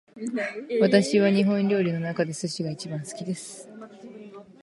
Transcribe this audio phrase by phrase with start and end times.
[0.81, 3.69] 私は日本料理の中で寿司が一番好きです